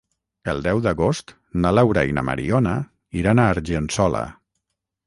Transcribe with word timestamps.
El 0.53 0.63
deu 0.67 0.79
d'agost 0.85 1.35
na 1.65 1.73
Laura 1.81 2.07
i 2.13 2.17
na 2.19 2.25
Mariona 2.31 2.75
iran 3.21 3.45
a 3.47 3.51
Argençola. 3.53 4.27